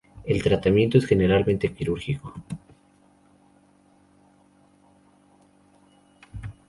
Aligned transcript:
El 0.25 0.41
tratamiento 0.41 0.97
es 0.97 1.05
generalmente 1.05 1.71
quirúrgico. 1.71 2.33